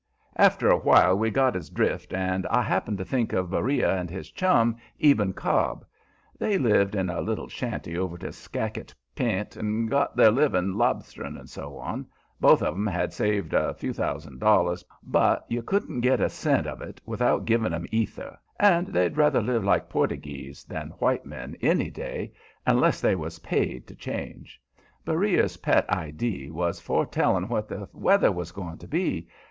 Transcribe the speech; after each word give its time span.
After 0.37 0.67
a 0.67 0.79
while 0.79 1.15
we 1.15 1.29
got 1.29 1.53
his 1.53 1.69
drift, 1.69 2.11
and 2.11 2.47
I 2.47 2.63
happened 2.63 2.97
to 2.97 3.05
think 3.05 3.33
of 3.33 3.51
Beriah 3.51 3.99
and 3.99 4.09
his 4.09 4.31
chum, 4.31 4.77
Eben 4.99 5.31
Cobb. 5.31 5.85
They 6.39 6.57
lived 6.57 6.95
in 6.95 7.07
a 7.07 7.21
little 7.21 7.47
shanty 7.47 7.95
over 7.95 8.17
to 8.17 8.31
Skakit 8.31 8.95
P'int 9.15 9.55
and 9.55 9.91
got 9.91 10.15
their 10.15 10.31
living 10.31 10.73
lobstering, 10.73 11.37
and 11.37 11.47
so 11.47 11.77
on. 11.77 12.07
Both 12.39 12.63
of 12.63 12.73
'em 12.73 12.87
had 12.87 13.13
saved 13.13 13.53
a 13.53 13.75
few 13.75 13.93
thousand 13.93 14.39
dollars, 14.39 14.83
but 15.03 15.45
you 15.49 15.61
couldn't 15.61 16.01
get 16.01 16.19
a 16.19 16.29
cent 16.29 16.65
of 16.65 16.81
it 16.81 16.99
without 17.05 17.45
giving 17.45 17.71
'em 17.71 17.85
ether, 17.91 18.39
and 18.59 18.87
they'd 18.87 19.17
rather 19.17 19.39
live 19.39 19.63
like 19.63 19.87
Portugees 19.87 20.63
than 20.63 20.87
white 20.97 21.27
men 21.27 21.55
any 21.61 21.91
day, 21.91 22.33
unless 22.65 23.01
they 23.01 23.13
was 23.15 23.37
paid 23.37 23.85
to 23.85 23.93
change. 23.95 24.59
Beriah's 25.05 25.57
pet 25.57 25.87
idee 25.91 26.49
was 26.49 26.79
foretelling 26.79 27.47
what 27.49 27.67
the 27.69 27.87
weather 27.93 28.31
was 28.31 28.51
going 28.51 28.79
to 28.79 28.87
be. 28.87 29.27